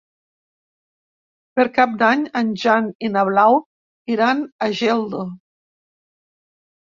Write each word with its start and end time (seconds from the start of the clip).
Per 1.59 1.65
Cap 1.75 1.91
d'Any 1.99 2.23
en 2.39 2.49
Jan 2.63 2.87
i 3.07 3.11
na 3.17 3.23
Blau 3.29 3.57
iran 4.15 4.41
a 4.69 4.73
Geldo. 4.79 5.21